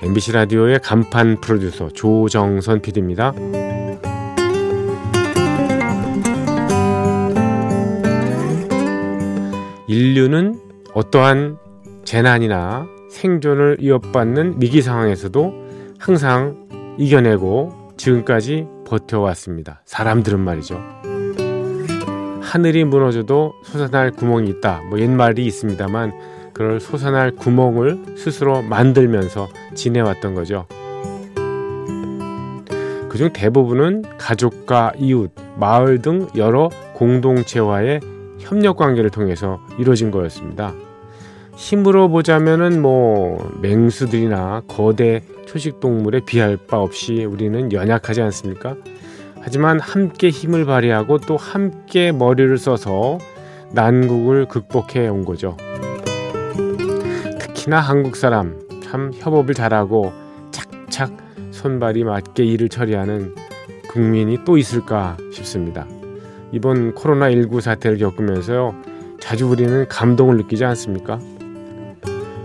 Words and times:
MBC 0.00 0.32
라디오의 0.32 0.80
간판 0.80 1.40
프로듀서 1.40 1.88
조정선 1.88 2.80
PD입니다. 2.80 3.32
인류는 9.88 10.60
어떠한 10.94 11.58
재난이나 12.04 12.86
생존을 13.10 13.78
위협받는 13.80 14.56
위기 14.60 14.82
상황에서도 14.82 15.52
항상 15.98 16.68
이겨내고 16.98 17.94
지금까지 17.96 18.66
버텨왔습니다. 18.86 19.82
사람들은 19.84 20.38
말이죠. 20.38 20.80
하늘이 22.40 22.84
무너져도 22.84 23.52
솟아날 23.64 24.12
구멍이 24.12 24.48
있다. 24.50 24.82
뭐 24.88 25.00
옛말이 25.00 25.44
있습니다만 25.44 26.37
그럴 26.58 26.80
솟아날 26.80 27.30
구멍을 27.30 28.16
스스로 28.16 28.62
만들면서 28.62 29.46
지내왔던 29.76 30.34
거죠. 30.34 30.66
그중 33.08 33.32
대부분은 33.32 34.02
가족과 34.18 34.92
이웃, 34.98 35.30
마을 35.56 36.02
등 36.02 36.26
여러 36.34 36.68
공동체와의 36.94 38.00
협력 38.40 38.76
관계를 38.76 39.10
통해서 39.10 39.60
이루어진 39.78 40.10
거였습니다. 40.10 40.74
힘으로 41.54 42.08
보자면은 42.08 42.82
뭐 42.82 43.38
맹수들이나 43.62 44.62
거대 44.66 45.22
초식 45.46 45.78
동물에 45.78 46.22
비할 46.26 46.56
바 46.56 46.78
없이 46.78 47.24
우리는 47.24 47.72
연약하지 47.72 48.20
않습니까? 48.20 48.74
하지만 49.40 49.78
함께 49.78 50.28
힘을 50.30 50.64
발휘하고 50.64 51.18
또 51.18 51.36
함께 51.36 52.10
머리를 52.10 52.58
써서 52.58 53.18
난국을 53.70 54.46
극복해 54.46 55.06
온 55.06 55.24
거죠. 55.24 55.56
특히나 57.68 57.80
한국 57.80 58.16
사람 58.16 58.58
참 58.82 59.12
협업을 59.14 59.52
잘하고 59.52 60.12
착착 60.50 61.14
손발이 61.50 62.02
맞게 62.02 62.42
일을 62.42 62.70
처리하는 62.70 63.34
국민이 63.88 64.38
또 64.46 64.56
있을까 64.56 65.18
싶습니다. 65.32 65.86
이번 66.50 66.94
코로나19 66.94 67.60
사태를 67.60 67.98
겪으면서요. 67.98 68.74
자주 69.20 69.46
우리는 69.46 69.86
감동을 69.86 70.38
느끼지 70.38 70.64
않습니까? 70.64 71.20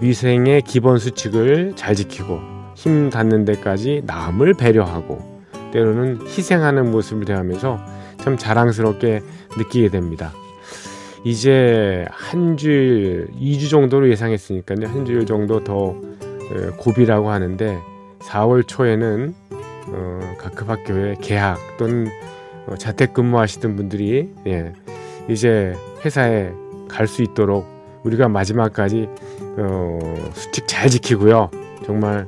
위생의 0.00 0.62
기본 0.62 0.98
수칙을 0.98 1.72
잘 1.74 1.96
지키고 1.96 2.38
힘 2.76 3.10
닿는 3.10 3.44
데까지 3.44 4.02
남을 4.06 4.54
배려하고 4.54 5.42
때로는 5.72 6.28
희생하는 6.28 6.92
모습을 6.92 7.24
대하면서 7.24 7.78
참 8.18 8.36
자랑스럽게 8.36 9.22
느끼게 9.58 9.88
됩니다. 9.88 10.32
이제 11.24 12.06
한 12.10 12.56
주일, 12.56 13.28
2주 13.40 13.70
정도로 13.70 14.08
예상했으니까요. 14.10 14.88
한 14.88 15.04
주일 15.04 15.26
정도 15.26 15.62
더 15.64 15.96
고비라고 16.78 17.30
하는데 17.30 17.78
4월 18.20 18.66
초에는 18.66 19.34
어, 19.88 20.34
각급 20.38 20.68
학교에 20.68 21.16
개학 21.20 21.58
또는 21.78 22.08
어, 22.66 22.76
자택근무하시던 22.76 23.76
분들이 23.76 24.30
예, 24.46 24.72
이제 25.28 25.74
회사에 26.04 26.52
갈 26.88 27.06
수 27.06 27.22
있도록 27.22 27.66
우리가 28.04 28.28
마지막까지 28.28 29.08
어, 29.58 29.98
수칙 30.34 30.66
잘 30.68 30.88
지키고요. 30.88 31.50
정말 31.84 32.26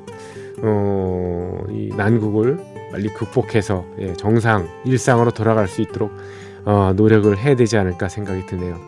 어, 0.62 1.62
이 1.70 1.90
난국을 1.96 2.58
빨리 2.92 3.08
극복해서 3.08 3.84
예, 4.00 4.12
정상 4.14 4.68
일상으로 4.84 5.30
돌아갈 5.30 5.68
수 5.68 5.80
있도록 5.82 6.10
어, 6.64 6.92
노력을 6.94 7.36
해야 7.36 7.54
되지 7.54 7.76
않을까 7.76 8.08
생각이 8.08 8.46
드네요. 8.46 8.78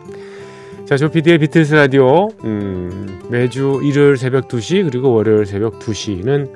자, 0.85 0.97
조피디의 0.97 1.39
비틀스 1.39 1.75
라디오 1.75 2.27
음, 2.43 3.21
매주 3.29 3.79
일요일 3.83 4.17
새벽 4.17 4.47
2시 4.47 4.83
그리고 4.89 5.13
월요일 5.13 5.45
새벽 5.45 5.79
2시는 5.79 6.51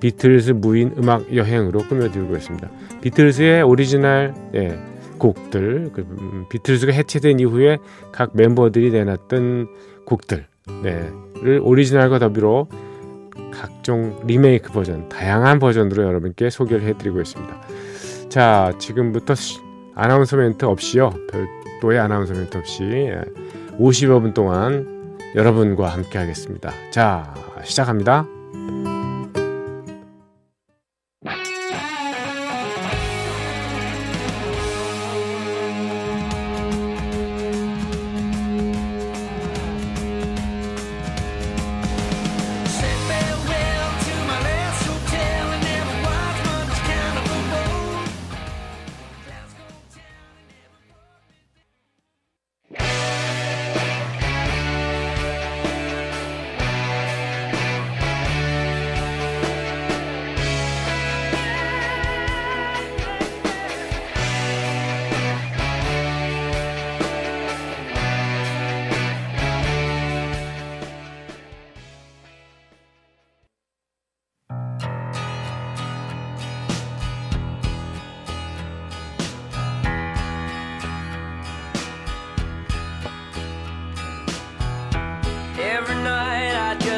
비틀스 0.00 0.52
무인 0.52 0.92
음악 0.98 1.34
여행으로 1.34 1.80
꾸며드리고 1.80 2.36
있습니다. 2.36 2.68
비틀스의 3.02 3.62
오리지널 3.62 4.34
예, 4.54 4.78
곡들, 5.18 5.90
그, 5.92 6.00
음, 6.02 6.46
비틀스가 6.48 6.92
해체된 6.92 7.40
이후에 7.40 7.78
각 8.12 8.30
멤버들이 8.34 8.90
내놨던 8.90 9.68
곡들, 10.06 10.46
네, 10.82 11.10
를 11.42 11.60
오리지널과 11.62 12.18
더불어 12.18 12.66
각종 13.50 14.20
리메이크 14.26 14.72
버전, 14.72 15.08
다양한 15.08 15.58
버전으로 15.58 16.04
여러분께 16.04 16.50
소개를 16.50 16.86
해드리고 16.86 17.20
있습니다. 17.20 17.60
자, 18.28 18.72
지금부터 18.78 19.34
아나운서 20.00 20.34
멘트 20.38 20.64
없이요. 20.64 21.12
별도의 21.30 21.98
아나운서 21.98 22.32
멘트 22.32 22.56
없이 22.56 23.12
50여 23.78 24.16
예, 24.16 24.20
분 24.20 24.32
동안 24.32 25.18
여러분과 25.34 25.88
함께 25.88 26.16
하겠습니다. 26.16 26.72
자, 26.90 27.34
시작합니다. 27.64 28.26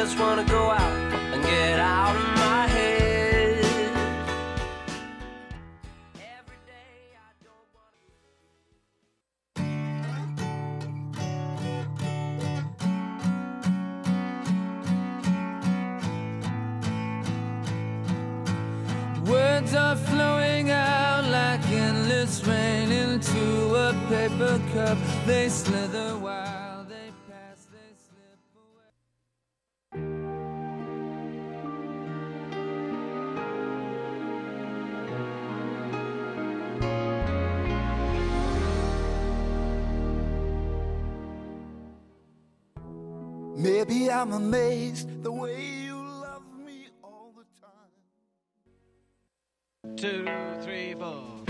just 0.05 0.19
wanna 0.19 0.43
go 0.43 0.69
out 0.69 1.13
and 1.33 1.41
get 1.43 1.79
out 1.79 2.13
of 2.13 2.27
my 2.35 2.67
head. 2.67 3.63
Words 19.25 19.73
are 19.73 19.95
flowing 19.95 20.69
out 20.69 21.23
like 21.29 21.65
endless 21.69 22.45
rain 22.45 22.91
into 22.91 23.75
a 23.87 23.93
paper 24.09 24.59
cup. 24.73 24.97
They 25.25 25.47
slither. 25.47 26.32
Baby, 43.85 44.09
I'm 44.09 44.31
amazed 44.31 45.23
the 45.23 45.31
way 45.31 45.61
you 45.61 45.95
love 45.95 46.43
me 46.65 46.87
all 47.03 47.33
the 47.35 47.43
time. 47.59 47.91
Two, 49.97 50.25
three, 50.63 50.93
four. 50.93 51.42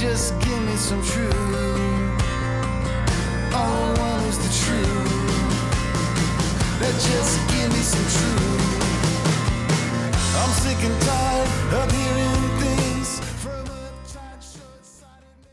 Just 0.00 0.32
give 0.40 0.62
me 0.64 0.76
some 0.76 1.02
truth. 1.02 1.34
All 3.52 3.68
I 3.68 3.92
want 4.00 4.24
is 4.28 4.38
the 4.38 4.48
truth. 4.64 4.88
Just 7.00 7.36
give 7.48 7.68
me 7.68 7.82
some 7.84 8.08
truth. 8.08 8.80
I'm 10.40 10.52
sick 10.62 10.80
and 10.88 10.96
tired 11.04 11.48
of 11.76 11.92
hearing 11.92 12.44
things 12.60 13.20
from 13.42 13.60
a 13.68 13.92
tired, 14.08 14.40
short-sighted 14.40 15.44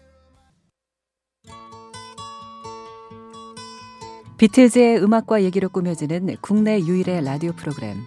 비틀즈의 4.37 5.03
음악과 5.03 5.43
얘기로 5.43 5.67
꾸며지는 5.69 6.37
국내 6.41 6.79
유일의 6.79 7.23
라디오 7.23 7.51
프로그램. 7.51 7.97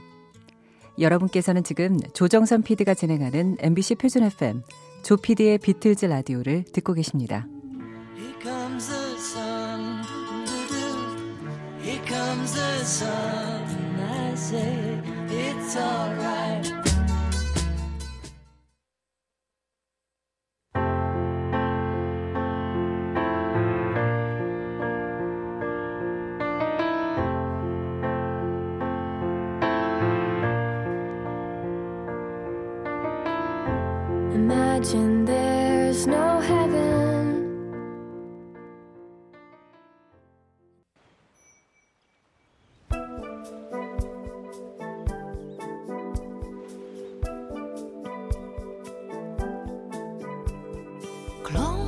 여러분께서는 0.98 1.64
지금 1.64 2.00
조정선 2.14 2.62
PD가 2.62 2.94
진행하는 2.94 3.56
MBC 3.60 3.96
표준 3.96 4.22
FM 4.24 4.62
조 5.02 5.16
PD의 5.16 5.58
비틀즈 5.58 6.06
라디오를 6.06 6.64
듣고 6.72 6.94
계십니다. 6.94 7.46
Here 8.16 8.34
comes 12.06 12.52
the 12.52 12.84
sun, 12.84 12.84
sun, 12.84 14.00
I 14.00 14.34
say 14.34 15.00
it's 15.30 15.76
alright. 15.76 16.89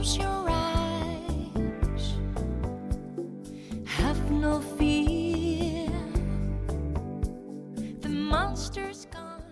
Close 0.02 0.18
your 0.18 0.50
eyes. 0.50 2.04
Have 3.84 4.30
no 4.32 4.60
fear. 4.76 5.88
The 8.00 8.08
monster's 8.08 9.06
gone. 9.06 9.44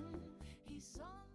He's 0.67 0.99
on 1.01 1.29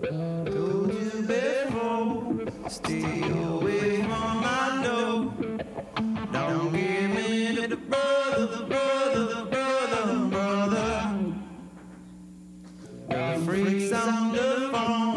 the 0.00 0.08
run. 0.08 0.46
Told 0.46 0.92
you 0.94 1.10
before, 1.26 2.70
stay 2.70 3.22
away 3.28 4.02
from 4.04 4.40
my 4.46 4.80
door. 4.84 5.34
Don't 6.32 6.72
give 6.72 7.10
me 7.10 7.66
the 7.66 7.76
brother, 7.76 8.46
the 8.46 8.62
brother, 8.64 9.24
the 9.34 9.44
brother, 9.46 10.02
the 10.06 10.18
brother. 10.30 10.94
The 13.08 13.42
freaks 13.44 13.92
on 13.92 14.32
the 14.32 14.70
phone. 14.72 15.15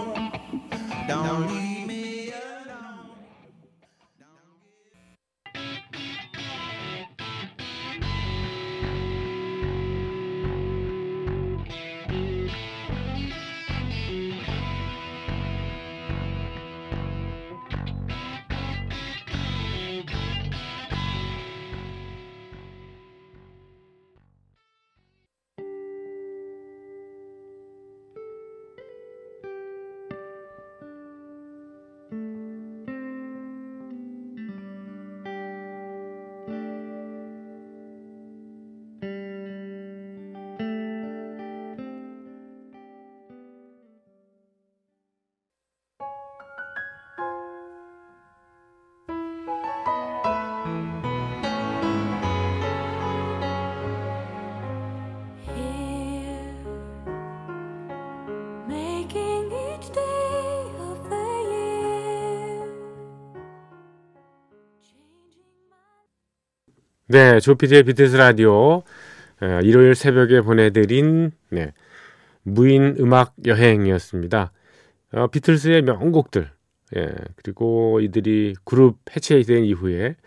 네, 67.11 67.39
조피디의 67.39 67.85
비틀스 67.85 68.17
라디오 68.17 68.83
어, 69.41 69.59
일요일 69.63 69.95
새벽에 69.95 70.41
보내드린 70.41 71.31
네, 71.49 71.73
무인 72.43 72.97
음악 72.99 73.33
여행이었습니다. 73.47 74.51
어, 75.13 75.27
비틀스의 75.27 75.81
명곡들 75.81 76.51
예, 76.97 77.09
그리고 77.35 77.99
이들이 77.99 78.53
그룹 78.63 78.99
해체된 79.15 79.65
이후에 79.65 80.17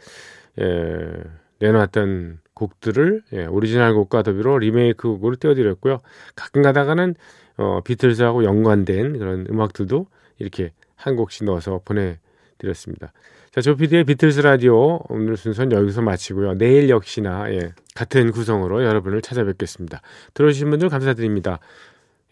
예, 0.60 1.12
내놓았던 1.60 2.40
곡들을 2.54 3.22
예, 3.34 3.46
오리지널 3.46 3.94
곡과 3.94 4.24
더불어 4.24 4.58
리메이크 4.58 5.06
곡으로 5.06 5.36
띄워드렸고요. 5.36 6.00
가끔 6.34 6.62
가다가는 6.62 7.14
어, 7.58 7.80
비틀스하고 7.84 8.42
연관된 8.42 9.20
그런 9.20 9.46
음악들도 9.48 10.08
이렇게 10.40 10.72
한 10.96 11.14
곡씩 11.14 11.44
넣어서 11.44 11.80
보내 11.84 12.18
드렸습니다. 12.62 13.12
자, 13.50 13.60
조피디의 13.60 14.04
비틀스 14.04 14.40
라디오 14.40 15.00
오늘 15.08 15.36
순서는 15.36 15.76
여기서 15.76 16.00
마치고요. 16.00 16.54
내일 16.54 16.88
역시나 16.88 17.52
예, 17.52 17.72
같은 17.94 18.30
구성으로 18.30 18.84
여러분을 18.84 19.20
찾아뵙겠습니다. 19.20 20.00
들어주신 20.34 20.70
분들 20.70 20.88
감사드립니다. 20.88 21.58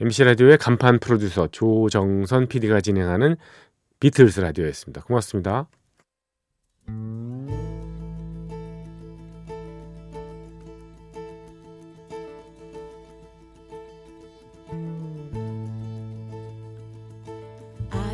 MBC 0.01 0.25
라디오의 0.25 0.57
간판 0.57 0.99
프로듀서 0.99 1.49
조정선 1.49 2.47
PD가 2.47 2.81
진행하는 2.81 3.37
비틀스 3.99 4.41
라디오였습니다. 4.41 5.03
고맙습니다. 5.03 5.69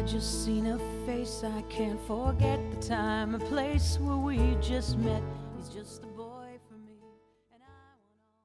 just 0.06 0.44
seen 0.44 0.66
a 0.66 0.95
face 1.06 1.44
I 1.44 1.62
can't 1.68 2.00
forget 2.04 2.58
the 2.72 2.84
time 2.84 3.36
and 3.36 3.44
place 3.44 3.96
where 4.00 4.16
we 4.16 4.56
just 4.60 4.98
met 4.98 5.22